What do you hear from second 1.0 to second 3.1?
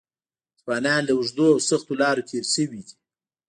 له اوږدو او سختو لارو تېر شوي دي.